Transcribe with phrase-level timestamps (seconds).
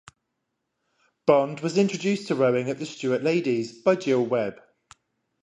[1.27, 4.59] Bond was introduced to rowing at the Stuart Ladies by Gill Webb.